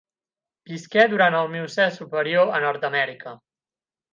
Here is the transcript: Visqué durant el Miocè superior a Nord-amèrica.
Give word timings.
Visqué 0.69 1.03
durant 1.11 1.37
el 1.41 1.51
Miocè 1.57 1.87
superior 1.99 2.53
a 2.61 2.63
Nord-amèrica. 2.67 3.37